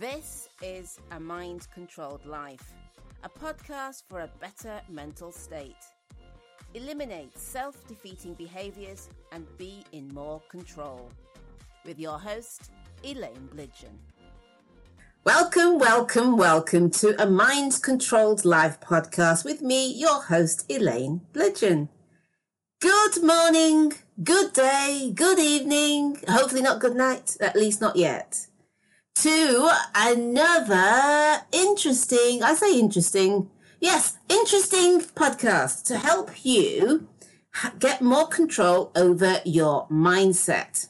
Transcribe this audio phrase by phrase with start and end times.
[0.00, 2.72] This is A Mind Controlled Life,
[3.22, 5.76] a podcast for a better mental state.
[6.72, 11.10] Eliminate self defeating behaviors and be in more control.
[11.84, 12.70] With your host,
[13.04, 13.98] Elaine Blidgeon.
[15.24, 21.90] Welcome, welcome, welcome to a Mind Controlled Life podcast with me, your host, Elaine Blidgeon.
[22.80, 23.92] Good morning,
[24.24, 28.46] good day, good evening, hopefully not good night, at least not yet
[29.22, 37.06] to another interesting, I say interesting, yes, interesting podcast to help you
[37.78, 40.88] get more control over your mindset.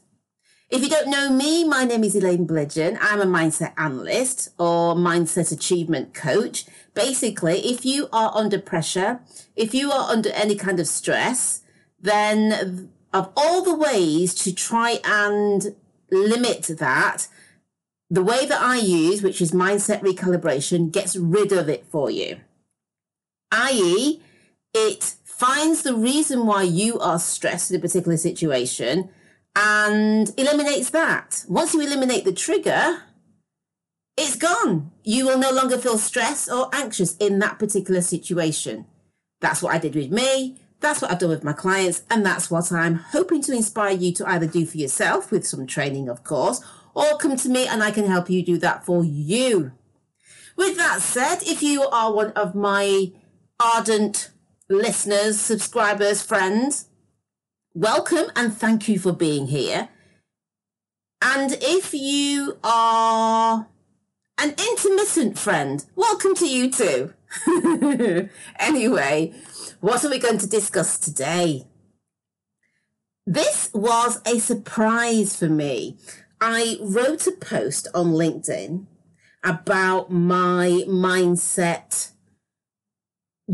[0.69, 2.99] If you don't know me, my name is Elaine Blidgeon.
[3.01, 6.67] I'm a mindset analyst or mindset achievement coach.
[6.95, 9.23] Basically, if you are under pressure,
[9.57, 11.63] if you are under any kind of stress,
[12.01, 15.75] then of all the ways to try and
[16.13, 17.27] limit that,
[18.11, 22.41] the way that I use, which is mindset recalibration, gets rid of it for you.
[23.53, 24.21] I.e.,
[24.75, 29.09] it finds the reason why you are stressed in a particular situation
[29.57, 31.45] and eliminates that.
[31.49, 33.03] Once you eliminate the trigger,
[34.17, 34.91] it's gone.
[35.03, 38.87] You will no longer feel stressed or anxious in that particular situation.
[39.41, 40.59] That's what I did with me.
[40.81, 42.03] That's what I've done with my clients.
[42.11, 45.67] And that's what I'm hoping to inspire you to either do for yourself with some
[45.67, 46.61] training, of course,
[46.95, 49.73] or come to me and I can help you do that for you.
[50.57, 53.13] With that said, if you are one of my
[53.59, 54.31] ardent
[54.69, 56.89] listeners, subscribers, friends,
[57.75, 59.89] welcome and thank you for being here.
[61.23, 63.69] And if you are
[64.39, 67.13] an intermittent friend, welcome to you too.
[68.59, 69.35] anyway,
[69.81, 71.67] what are we going to discuss today?
[73.27, 75.99] This was a surprise for me.
[76.41, 78.87] I wrote a post on LinkedIn
[79.45, 82.13] about my mindset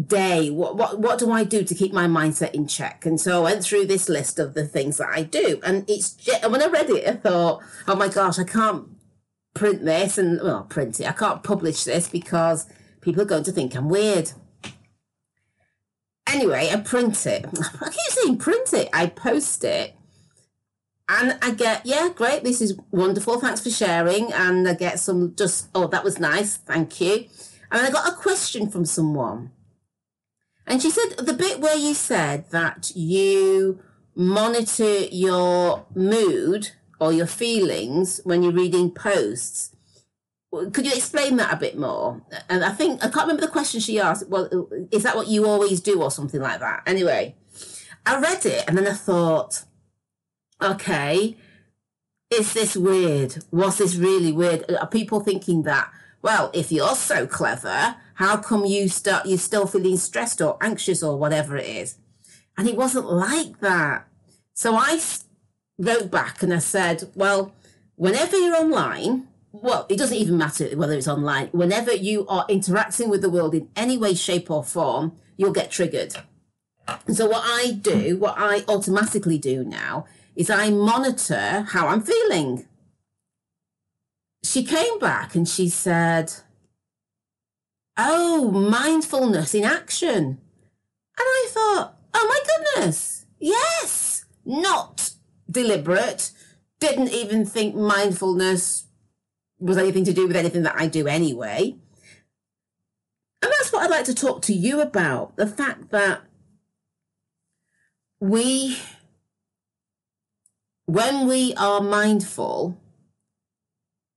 [0.06, 0.50] day.
[0.50, 3.04] What, what, what do I do to keep my mindset in check?
[3.04, 5.60] And so I went through this list of the things that I do.
[5.64, 8.88] And it's and when I read it, I thought, oh my gosh, I can't
[9.54, 11.08] print this and, well, print it.
[11.08, 12.66] I can't publish this because
[13.00, 14.32] people are going to think I'm weird.
[16.28, 17.46] Anyway, I print it.
[17.80, 18.90] I keep saying print it.
[18.92, 19.95] I post it
[21.08, 24.32] and I get, yeah, great, this is wonderful, thanks for sharing.
[24.32, 27.26] And I get some just, oh, that was nice, thank you.
[27.70, 29.52] And I got a question from someone.
[30.66, 33.80] And she said, the bit where you said that you
[34.16, 39.76] monitor your mood or your feelings when you're reading posts,
[40.50, 42.22] could you explain that a bit more?
[42.48, 44.28] And I think, I can't remember the question she asked.
[44.28, 46.82] Well, is that what you always do or something like that?
[46.86, 47.36] Anyway,
[48.04, 49.64] I read it and then I thought,
[50.60, 51.36] okay,
[52.30, 53.38] is this weird?
[53.50, 54.64] Was this really weird?
[54.80, 55.90] Are people thinking that,
[56.22, 61.02] well, if you're so clever, how come you start, you're still feeling stressed or anxious
[61.02, 61.96] or whatever it is?
[62.56, 64.08] And it wasn't like that.
[64.54, 65.00] So I
[65.78, 67.52] wrote back and I said, well,
[67.96, 71.48] whenever you're online, well, it doesn't even matter whether it's online.
[71.48, 75.70] Whenever you are interacting with the world in any way, shape, or form, you'll get
[75.70, 76.16] triggered.
[77.06, 82.02] And so, what I do, what I automatically do now, is I monitor how I'm
[82.02, 82.66] feeling.
[84.44, 86.32] She came back and she said,
[87.96, 90.22] Oh, mindfulness in action.
[90.24, 90.38] And
[91.18, 95.10] I thought, Oh my goodness, yes, not
[95.50, 96.30] deliberate.
[96.78, 98.84] Didn't even think mindfulness
[99.58, 101.76] was anything to do with anything that I do anyway.
[103.42, 106.22] And that's what I'd like to talk to you about the fact that
[108.20, 108.78] we
[110.86, 112.80] when we are mindful,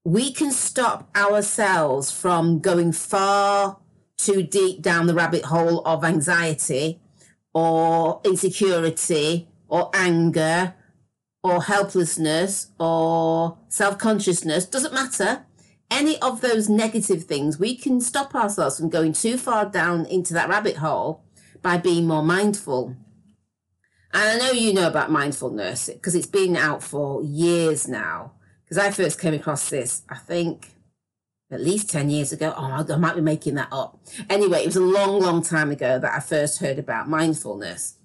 [0.06, 3.78] we can stop ourselves from going far
[4.18, 7.00] too deep down the rabbit hole of anxiety
[7.54, 10.76] or insecurity or anger
[11.44, 15.46] or helplessness or self consciousness, doesn't matter.
[15.92, 20.36] Any of those negative things, we can stop ourselves from going too far down into
[20.36, 21.24] that rabbit hole
[21.64, 22.96] by being more mindful.
[24.14, 28.34] And I know you know about mindfulness because it's been out for years now.
[28.64, 30.74] Because I first came across this, I think,
[31.52, 32.54] at least 10 years ago.
[32.56, 34.00] Oh, I might be making that up.
[34.30, 37.96] Anyway, it was a long, long time ago that I first heard about mindfulness.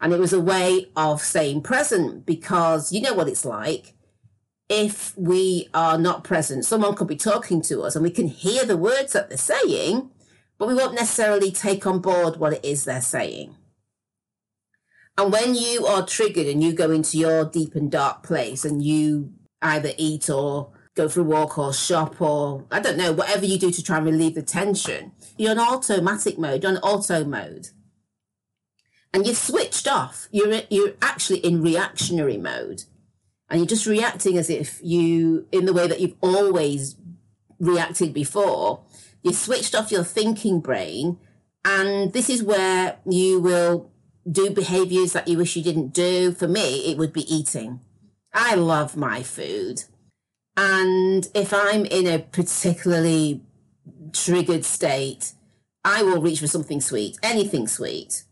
[0.00, 3.94] And it was a way of staying present because you know what it's like.
[4.68, 8.64] If we are not present, someone could be talking to us and we can hear
[8.64, 10.10] the words that they're saying,
[10.58, 13.56] but we won't necessarily take on board what it is they're saying.
[15.18, 18.80] And when you are triggered and you go into your deep and dark place and
[18.80, 23.44] you either eat or go for a walk or shop or I don't know, whatever
[23.44, 27.24] you do to try and relieve the tension, you're in automatic mode, you're on auto
[27.24, 27.70] mode.
[29.12, 30.28] And you've switched off.
[30.30, 32.84] You're you're actually in reactionary mode.
[33.50, 36.94] And you're just reacting as if you in the way that you've always
[37.58, 38.84] reacted before.
[39.24, 41.18] You switched off your thinking brain
[41.64, 43.90] and this is where you will
[44.30, 46.32] do behaviors that you wish you didn't do.
[46.32, 47.80] For me, it would be eating.
[48.32, 49.84] I love my food.
[50.56, 53.42] And if I'm in a particularly
[54.12, 55.32] triggered state,
[55.84, 58.24] I will reach for something sweet, anything sweet.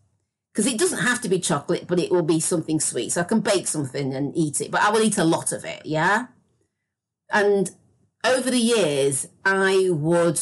[0.53, 3.13] Because it doesn't have to be chocolate, but it will be something sweet.
[3.13, 5.65] So I can bake something and eat it, but I will eat a lot of
[5.65, 6.27] it, yeah?
[7.31, 7.71] And
[8.25, 10.41] over the years, I would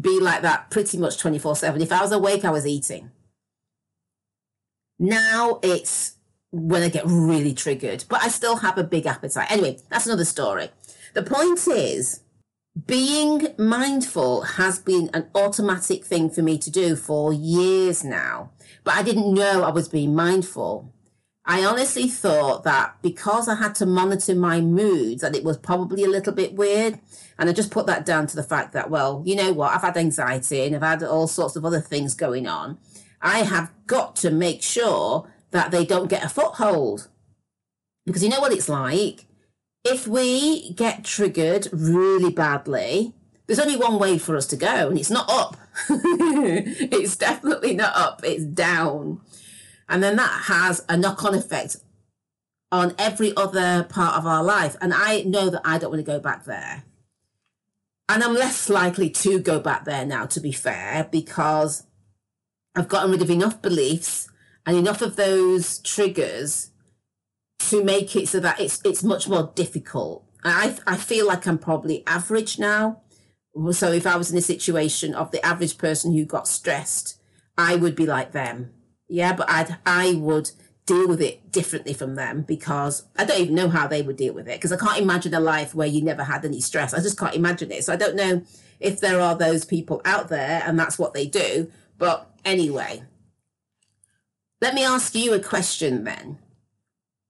[0.00, 1.80] be like that pretty much 24 7.
[1.80, 3.10] If I was awake, I was eating.
[4.98, 6.16] Now it's
[6.50, 9.50] when I get really triggered, but I still have a big appetite.
[9.50, 10.70] Anyway, that's another story.
[11.14, 12.22] The point is,
[12.86, 18.50] being mindful has been an automatic thing for me to do for years now,
[18.84, 20.92] but I didn't know I was being mindful.
[21.44, 26.04] I honestly thought that because I had to monitor my moods, that it was probably
[26.04, 26.98] a little bit weird.
[27.38, 29.72] And I just put that down to the fact that, well, you know what?
[29.72, 32.76] I've had anxiety and I've had all sorts of other things going on.
[33.20, 37.08] I have got to make sure that they don't get a foothold.
[38.06, 39.26] Because you know what it's like?
[39.84, 43.14] If we get triggered really badly,
[43.46, 45.56] there's only one way for us to go, and it's not up.
[45.88, 49.20] it's definitely not up, it's down.
[49.88, 51.76] And then that has a knock on effect
[52.70, 54.76] on every other part of our life.
[54.80, 56.84] And I know that I don't want to go back there.
[58.10, 61.84] And I'm less likely to go back there now, to be fair, because
[62.78, 64.28] I've gotten rid of enough beliefs
[64.64, 66.70] and enough of those triggers
[67.58, 70.24] to make it so that it's it's much more difficult.
[70.44, 73.02] I I feel like I'm probably average now.
[73.72, 77.20] So if I was in a situation of the average person who got stressed,
[77.56, 78.70] I would be like them.
[79.08, 80.52] Yeah, but I'd I would
[80.86, 84.34] deal with it differently from them because I don't even know how they would deal
[84.34, 86.94] with it because I can't imagine a life where you never had any stress.
[86.94, 87.84] I just can't imagine it.
[87.84, 88.42] So I don't know
[88.78, 91.70] if there are those people out there and that's what they do.
[91.98, 93.02] But anyway,
[94.60, 96.38] let me ask you a question then.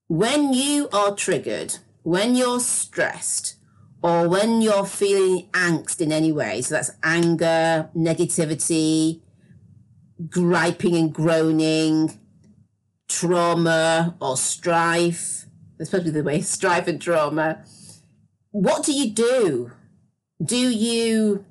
[0.06, 3.56] When you are triggered, when you're stressed,
[4.02, 9.20] or when you're feeling angst in any way, so that's anger, negativity,
[10.28, 12.18] griping and groaning,
[13.08, 15.46] trauma or strife,
[15.80, 17.64] especially the way strife and trauma,
[18.50, 19.72] what do you do?
[20.42, 21.44] Do you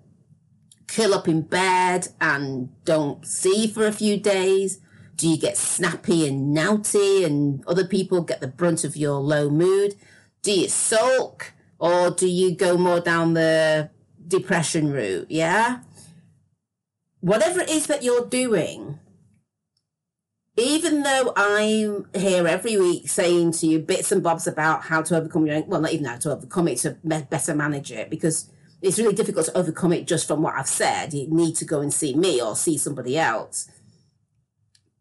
[0.87, 4.79] curl up in bed and don't see for a few days?
[5.15, 9.49] Do you get snappy and naughty and other people get the brunt of your low
[9.49, 9.95] mood?
[10.43, 13.89] Do you sulk or do you go more down the
[14.27, 15.27] depression route?
[15.29, 15.79] Yeah.
[17.19, 18.99] Whatever it is that you're doing,
[20.55, 25.17] even though I'm here every week saying to you bits and bobs about how to
[25.17, 28.49] overcome your, well, not even how to overcome it, to better manage it, because
[28.81, 31.13] it's really difficult to overcome it just from what I've said.
[31.13, 33.69] You need to go and see me or see somebody else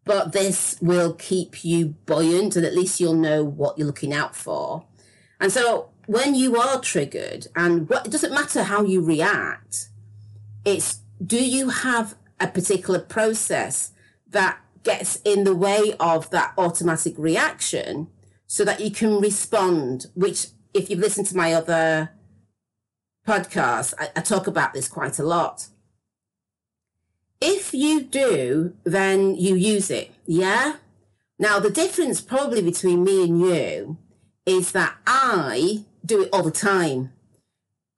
[0.06, 4.34] but this will keep you buoyant and at least you'll know what you're looking out
[4.34, 4.86] for.
[5.40, 9.88] And so when you are triggered and what, it doesn't matter how you react,
[10.64, 13.90] it's do you have a particular process
[14.28, 18.06] that gets in the way of that automatic reaction
[18.46, 22.10] so that you can respond, which if you've listened to my other
[23.26, 25.66] podcasts, I, I talk about this quite a lot
[27.40, 30.12] if you do, then you use it.
[30.26, 30.76] Yeah.
[31.38, 33.98] Now, the difference probably between me and you
[34.46, 37.12] is that I do it all the time.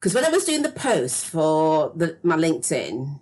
[0.00, 3.20] Because when I was doing the post for the, my LinkedIn,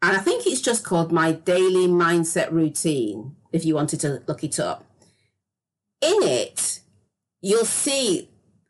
[0.00, 4.44] and I think it's just called my daily mindset routine, if you wanted to look
[4.44, 4.84] it up.
[6.00, 6.80] In it,
[7.40, 8.28] you'll see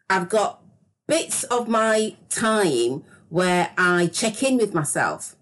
[0.09, 0.63] I've got
[1.09, 5.35] bits of my time where I check in with myself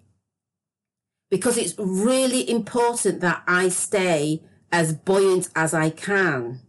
[1.30, 4.42] because it's really important that I stay
[4.72, 6.60] as buoyant as I can.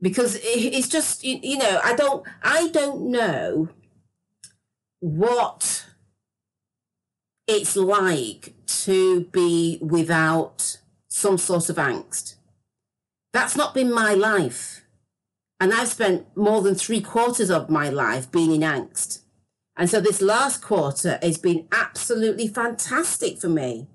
[0.00, 3.68] Because it's just, you know, I don't, I don't know
[5.00, 5.86] what
[7.46, 12.36] it's like to be without some sort of angst.
[13.32, 14.84] That's not been my life.
[15.60, 19.22] And I've spent more than three quarters of my life being in angst.
[19.76, 23.88] And so this last quarter has been absolutely fantastic for me.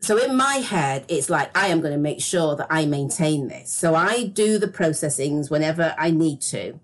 [0.00, 3.48] So in my head, it's like, I am going to make sure that I maintain
[3.48, 3.70] this.
[3.70, 6.80] So I do the processings whenever I need to.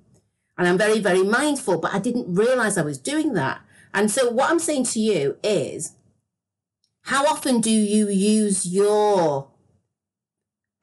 [0.56, 3.60] And I'm very, very mindful, but I didn't realize I was doing that.
[3.92, 5.96] And so what I'm saying to you is,
[7.02, 9.48] how often do you use your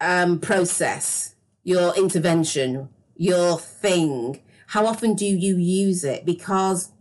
[0.02, 1.35] um, process,
[1.66, 4.40] your intervention, your thing?
[4.68, 6.26] How often do you use it?
[6.26, 6.92] Because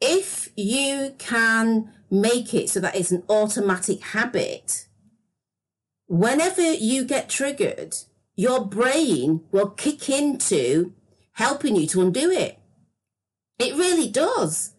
[0.00, 4.86] if you can make it so that it's an automatic habit,
[6.06, 7.96] whenever you get triggered,
[8.36, 10.92] your brain will kick into
[11.32, 12.58] helping you to undo it.
[13.58, 14.74] It really does.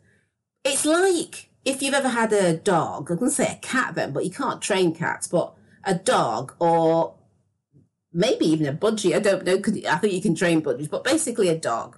[0.64, 4.14] It's like if you've ever had a dog, I'm going to say a cat then,
[4.14, 7.16] but you can't train cats, but a dog or
[8.14, 9.16] maybe even a budgie.
[9.16, 9.62] I don't know.
[9.90, 11.98] I think you can train budgies, but basically a dog.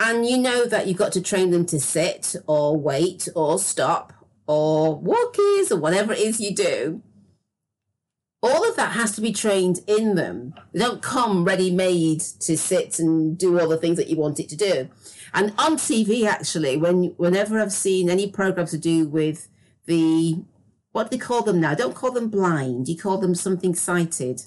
[0.00, 4.12] And you know that you've got to train them to sit or wait or stop
[4.46, 7.02] or walkies or whatever it is you do.
[8.40, 10.54] All of that has to be trained in them.
[10.72, 14.38] They don't come ready made to sit and do all the things that you want
[14.38, 14.88] it to do.
[15.34, 19.48] And on TV, actually, when whenever I've seen any programs to do with
[19.86, 20.44] the
[20.92, 21.74] what do they call them now?
[21.74, 22.88] Don't call them blind.
[22.88, 24.42] You call them something sighted.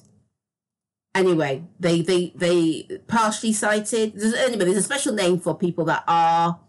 [1.14, 4.14] Anyway, they they they partially sighted.
[4.16, 6.60] There's, anyway, there's a special name for people that are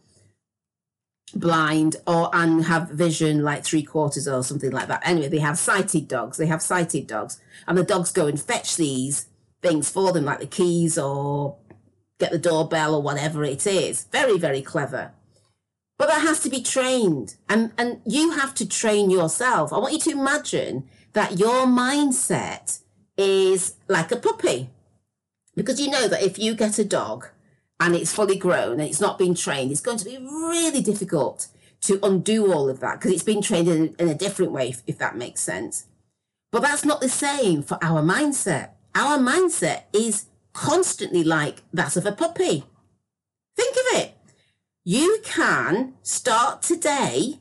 [1.35, 5.03] blind or and have vision like three quarters or something like that.
[5.05, 6.39] Anyway, they have sighted dogs.
[6.39, 9.27] They have sighted dogs, and the dogs go and fetch these
[9.63, 11.57] things for them, like the keys or
[12.19, 14.05] get the doorbell or whatever it is.
[14.05, 15.13] Very, very clever.
[15.99, 17.37] But that has to be trained.
[17.49, 19.73] And, and you have to train yourself.
[19.73, 22.81] I want you to imagine that your mindset
[23.17, 24.71] is like a puppy.
[25.55, 27.29] Because you know that if you get a dog
[27.79, 31.49] and it's fully grown and it's not been trained, it's going to be really difficult
[31.83, 34.83] to undo all of that because it's been trained in, in a different way, if,
[34.87, 35.87] if that makes sense.
[36.51, 38.71] But that's not the same for our mindset.
[38.95, 42.65] Our mindset is constantly like that of a puppy.
[43.57, 44.15] Think of it.
[44.85, 47.39] You can start today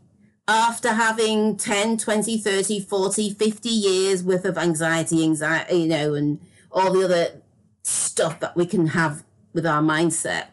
[0.51, 6.39] after having 10, 20, 30, 40, 50 years worth of anxiety, anxiety, you know, and
[6.71, 7.41] all the other
[7.83, 10.47] stuff that we can have with our mindset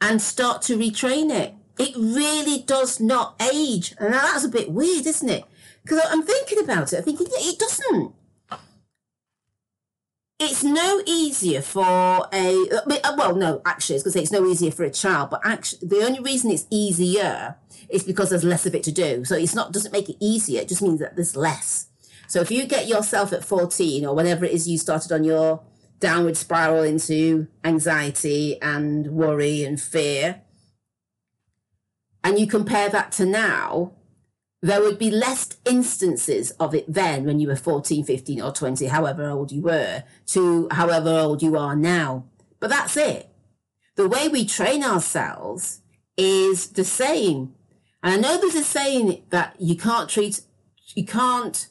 [0.00, 1.54] and start to retrain it.
[1.78, 3.94] It really does not age.
[4.00, 5.44] And that's a bit weird, isn't it?
[5.82, 6.98] Because I'm thinking about it.
[6.98, 8.14] I'm thinking, it doesn't
[10.38, 14.32] it's no easier for a uh, well no actually i was going to say it's
[14.32, 17.56] no easier for a child but actually the only reason it's easier
[17.88, 19.24] is because there's less of it to do.
[19.24, 21.88] So it's not doesn't make it easier it just means that there's less.
[22.28, 25.62] So if you get yourself at 14 or whenever it is you started on your
[26.00, 30.42] downward spiral into anxiety and worry and fear
[32.22, 33.92] and you compare that to now
[34.66, 38.86] there would be less instances of it then when you were 14, 15, or 20,
[38.86, 42.24] however old you were, to however old you are now.
[42.58, 43.28] But that's it.
[43.94, 45.82] The way we train ourselves
[46.16, 47.54] is the same.
[48.02, 50.40] And I know there's a saying that you can't treat,
[50.94, 51.68] you can't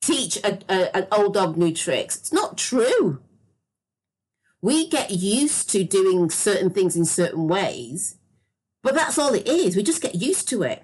[0.00, 2.16] teach a, a, an old dog new tricks.
[2.16, 3.20] It's not true.
[4.62, 8.16] We get used to doing certain things in certain ways,
[8.82, 9.76] but that's all it is.
[9.76, 10.82] We just get used to it.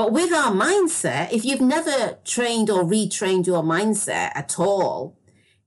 [0.00, 5.18] But with our mindset, if you've never trained or retrained your mindset at all,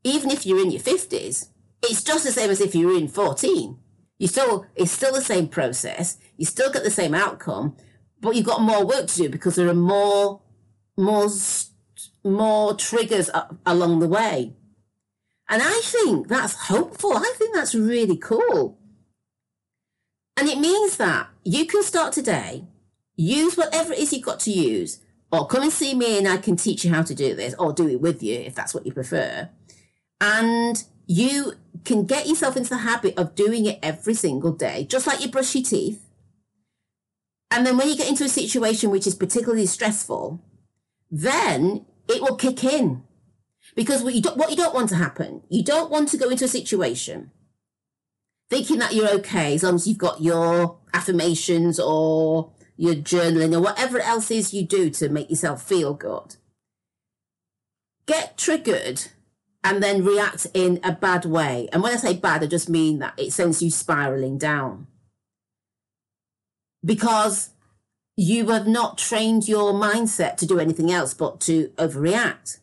[0.04, 1.50] even if you're in your 50s,
[1.84, 3.78] it's just the same as if you were in 14.
[4.18, 6.18] You still, it's still the same process.
[6.36, 7.78] You still get the same outcome,
[8.22, 10.42] but you've got more work to do because there are more,
[10.98, 11.30] more,
[12.24, 13.30] more triggers
[13.68, 14.56] along the way.
[15.48, 17.16] And I think that's hopeful.
[17.16, 18.80] I think that's really cool.
[20.38, 22.66] And it means that you can start today
[23.16, 25.00] use whatever it is you've got to use,
[25.32, 27.74] or come and see me and I can teach you how to do this, or
[27.74, 29.50] do it with you if that's what you prefer.
[30.22, 31.54] And you
[31.84, 35.30] can get yourself into the habit of doing it every single day, just like you
[35.30, 36.10] brush your teeth.
[37.52, 40.42] And then when you get into a situation which is particularly stressful,
[41.12, 43.04] then it will kick in.
[43.76, 46.30] Because what you, don't, what you don't want to happen, you don't want to go
[46.30, 47.32] into a situation
[48.50, 53.62] thinking that you're okay as long as you've got your affirmations or your journaling or
[53.62, 56.36] whatever else is you do to make yourself feel good,
[58.06, 59.08] get triggered
[59.64, 61.70] and then react in a bad way.
[61.72, 64.88] And when I say bad, I just mean that it sends you spiraling down.
[66.84, 67.52] Because
[68.18, 72.60] you have not trained your mindset to do anything else but to overreact.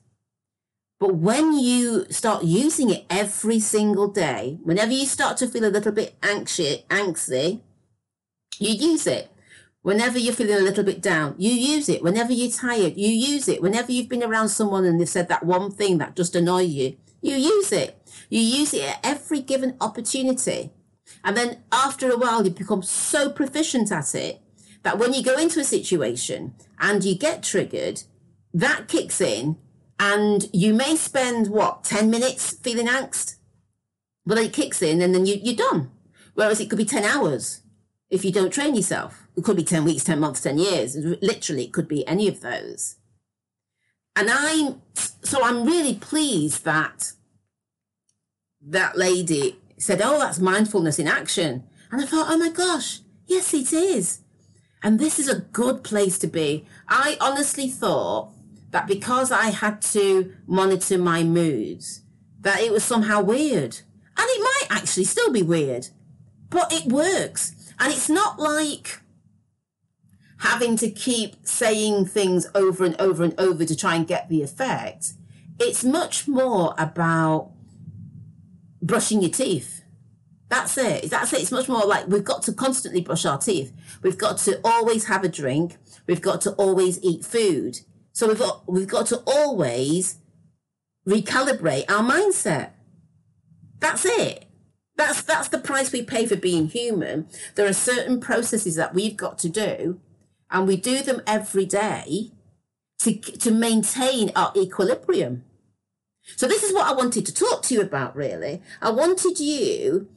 [1.00, 5.73] But when you start using it every single day, whenever you start to feel a
[5.73, 7.61] little bit anxious, angsty,
[8.59, 9.31] you use it.
[9.82, 12.02] Whenever you're feeling a little bit down, you use it.
[12.02, 13.62] Whenever you're tired, you use it.
[13.62, 16.96] Whenever you've been around someone and they've said that one thing that just annoy you,
[17.22, 17.96] you use it.
[18.28, 20.70] You use it at every given opportunity.
[21.25, 24.42] And then after a while, you become so proficient at it
[24.82, 28.02] that when you go into a situation and you get triggered,
[28.52, 29.56] that kicks in
[29.99, 33.37] and you may spend what, 10 minutes feeling angst?
[34.26, 35.90] But then it kicks in and then you, you're done.
[36.34, 37.62] Whereas it could be 10 hours
[38.10, 39.26] if you don't train yourself.
[39.40, 40.94] It could be 10 weeks, 10 months, 10 years.
[40.97, 42.97] Literally, it could be any of those.
[44.14, 44.82] And I'm,
[45.23, 47.12] so I'm really pleased that
[48.61, 51.64] that lady said, Oh, that's mindfulness in action.
[51.90, 54.20] And I thought, Oh my gosh, yes, it is.
[54.82, 56.66] And this is a good place to be.
[56.87, 58.32] I honestly thought
[58.73, 62.02] that because I had to monitor my moods,
[62.42, 63.78] that it was somehow weird.
[64.18, 65.88] And it might actually still be weird,
[66.50, 67.73] but it works.
[67.78, 69.00] And it's not like
[70.40, 74.42] having to keep saying things over and over and over to try and get the
[74.42, 75.12] effect.
[75.59, 77.50] It's much more about
[78.82, 79.82] brushing your teeth.
[80.49, 81.11] That's it.
[81.11, 81.42] That's it.
[81.42, 83.73] It's much more like we've got to constantly brush our teeth.
[84.02, 85.76] We've got to always have a drink.
[86.06, 87.80] We've got to always eat food.
[88.12, 90.18] So we've got, we've got to always
[91.06, 92.70] recalibrate our mindset.
[93.78, 94.47] That's it.
[94.97, 97.28] That's, that's the price we pay for being human.
[97.54, 100.00] There are certain processes that we've got to do
[100.50, 102.33] and we do them every day
[103.00, 105.45] to, to maintain our equilibrium.
[106.37, 108.62] So this is what I wanted to talk to you about, really.
[108.83, 110.09] I wanted you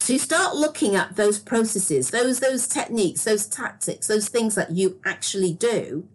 [0.00, 5.00] to start looking at those processes, those, those techniques, those tactics, those things that you
[5.04, 6.06] actually do,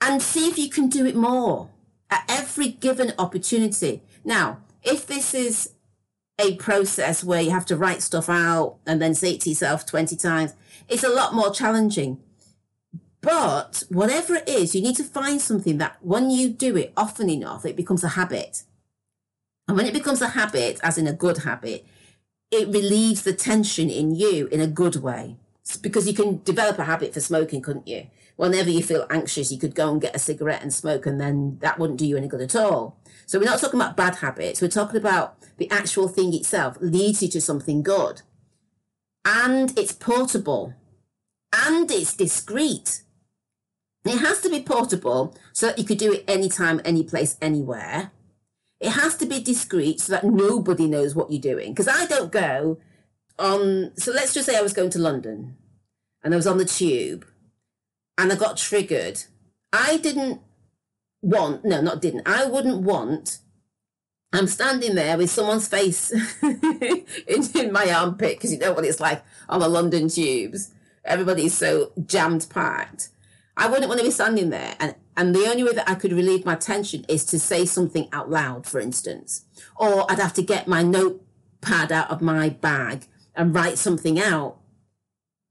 [0.00, 1.70] and see if you can do it more
[2.10, 4.02] at every given opportunity.
[4.24, 5.74] Now, if this is
[6.40, 9.84] a process where you have to write stuff out and then say it to yourself
[9.86, 10.54] 20 times,
[10.88, 12.18] it's a lot more challenging.
[13.20, 17.28] But whatever it is, you need to find something that when you do it often
[17.28, 18.62] enough, it becomes a habit.
[19.68, 21.86] And when it becomes a habit, as in a good habit,
[22.50, 25.36] it relieves the tension in you in a good way.
[25.60, 28.06] It's because you can develop a habit for smoking, couldn't you?
[28.36, 31.58] Whenever you feel anxious, you could go and get a cigarette and smoke, and then
[31.60, 32.96] that wouldn't do you any good at all.
[33.30, 34.60] So we're not talking about bad habits.
[34.60, 38.22] We're talking about the actual thing itself leads you to something good.
[39.24, 40.74] And it's portable.
[41.52, 43.02] And it's discreet.
[44.04, 48.10] It has to be portable so that you could do it anytime, any place, anywhere.
[48.80, 51.72] It has to be discreet so that nobody knows what you're doing.
[51.72, 52.78] Because I don't go
[53.38, 53.92] on.
[53.96, 55.56] So let's just say I was going to London
[56.24, 57.24] and I was on the tube
[58.18, 59.22] and I got triggered.
[59.72, 60.40] I didn't
[61.22, 62.26] want, no, not didn't.
[62.26, 63.38] I wouldn't want.
[64.32, 69.00] I'm standing there with someone's face in, in my armpit because you know what it's
[69.00, 70.70] like on the London tubes.
[71.04, 73.08] Everybody's so jammed packed
[73.60, 74.74] I wouldn't want to be standing there.
[74.80, 78.08] And, and the only way that I could relieve my tension is to say something
[78.10, 79.44] out loud, for instance.
[79.76, 84.56] Or I'd have to get my notepad out of my bag and write something out.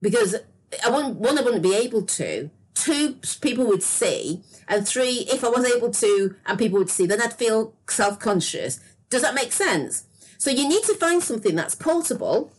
[0.02, 0.36] Because
[0.84, 2.50] I wouldn't, one, I wouldn't be able to.
[2.84, 4.44] Two, people would see.
[4.68, 8.20] And three, if I was able to and people would see, then I'd feel self
[8.20, 8.80] conscious.
[9.10, 10.06] Does that make sense?
[10.38, 12.52] So you need to find something that's portable.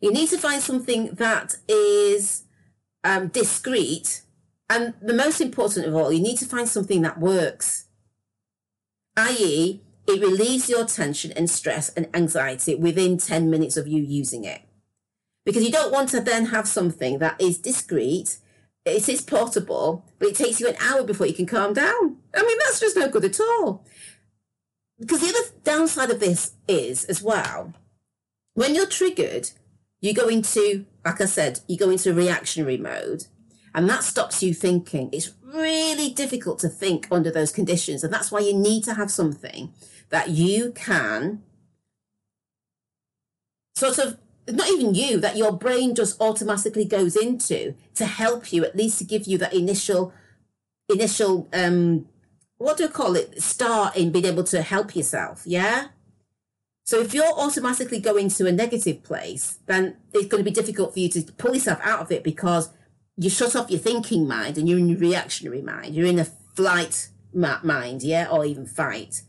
[0.00, 2.44] You need to find something that is
[3.04, 4.22] um, discreet
[4.68, 7.86] and the most important of all, you need to find something that works,
[9.16, 14.44] i.e., it relieves your tension and stress and anxiety within 10 minutes of you using
[14.44, 14.62] it.
[15.44, 18.38] Because you don't want to then have something that is discreet,
[18.86, 22.16] it is portable, but it takes you an hour before you can calm down.
[22.34, 23.84] I mean, that's just no good at all.
[24.98, 27.74] Because the other downside of this is, as well,
[28.54, 29.50] when you're triggered,
[30.00, 33.24] you go into, like I said, you go into reactionary mode
[33.74, 35.10] and that stops you thinking.
[35.12, 38.02] It's really difficult to think under those conditions.
[38.02, 39.72] And that's why you need to have something
[40.10, 41.42] that you can
[43.74, 44.16] sort of,
[44.48, 48.98] not even you, that your brain just automatically goes into to help you, at least
[48.98, 50.12] to give you that initial,
[50.88, 52.06] initial, um,
[52.58, 53.42] what do I call it?
[53.42, 55.42] Start in being able to help yourself.
[55.44, 55.88] Yeah.
[56.84, 60.92] So if you're automatically going to a negative place, then it's going to be difficult
[60.92, 62.70] for you to pull yourself out of it because
[63.16, 65.94] you shut off your thinking mind and you're in your reactionary mind.
[65.94, 69.22] You're in a flight mind, yeah, or even fight.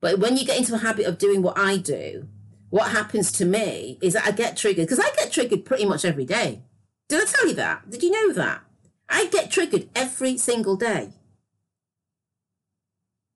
[0.00, 2.28] But when you get into a habit of doing what I do,
[2.70, 6.04] what happens to me is that I get triggered because I get triggered pretty much
[6.04, 6.62] every day.
[7.08, 7.88] Did I tell you that?
[7.90, 8.62] Did you know that?
[9.08, 11.12] I get triggered every single day.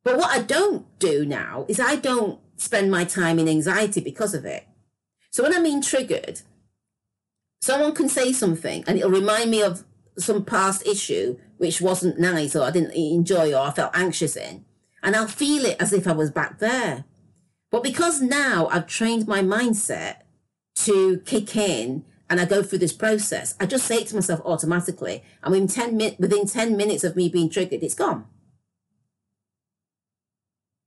[0.03, 4.35] But what I don't do now is I don't spend my time in anxiety because
[4.35, 4.67] of it.
[5.31, 6.43] So when I mean triggered,
[7.61, 9.85] someone can say something and it'll remind me of
[10.19, 14.65] some past issue which wasn't nice or I didn't enjoy or I felt anxious in.
[15.03, 17.05] And I'll feel it as if I was back there.
[17.71, 20.23] But because now I've trained my mindset
[20.77, 25.23] to kick in and I go through this process, I just say to myself automatically.
[25.43, 28.27] And within 10, mi- within 10 minutes of me being triggered, it's gone.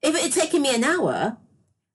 [0.01, 1.37] If it had taken me an hour,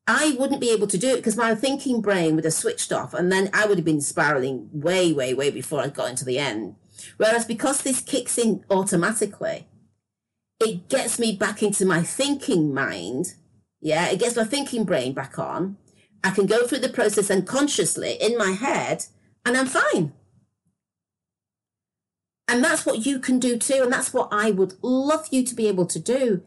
[0.06, 3.12] I wouldn't be able to do it because my thinking brain would have switched off
[3.12, 6.38] and then I would have been spiraling way, way, way before I got into the
[6.38, 6.76] end.
[7.18, 9.66] Whereas because this kicks in automatically,
[10.60, 13.34] it gets me back into my thinking mind.
[13.80, 15.76] Yeah, it gets my thinking brain back on.
[16.24, 19.06] I can go through the process unconsciously in my head
[19.46, 20.12] and I'm fine.
[22.48, 23.82] And that's what you can do too.
[23.82, 26.42] And that's what I would love you to be able to do.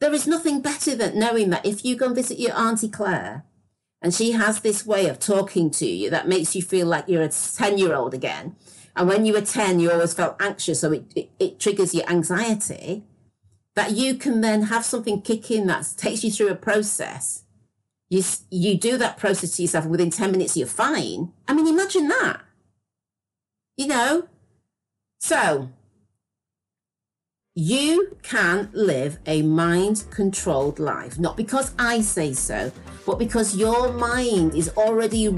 [0.00, 3.44] There is nothing better than knowing that if you go and visit your Auntie Claire
[4.02, 7.22] and she has this way of talking to you that makes you feel like you're
[7.22, 8.56] a 10 year old again.
[8.94, 12.08] And when you were 10, you always felt anxious, so it, it, it triggers your
[12.10, 13.04] anxiety.
[13.78, 17.44] That you can then have something kick in that takes you through a process.
[18.10, 21.32] You, you do that process to yourself, within 10 minutes, you're fine.
[21.46, 22.40] I mean, imagine that.
[23.76, 24.28] You know?
[25.20, 25.68] So,
[27.54, 32.72] you can live a mind controlled life, not because I say so,
[33.06, 35.32] but because your mind is already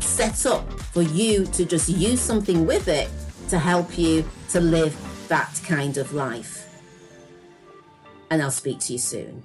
[0.00, 3.08] set up for you to just use something with it
[3.48, 4.94] to help you to live
[5.28, 6.65] that kind of life.
[8.30, 9.44] And I'll speak to you soon.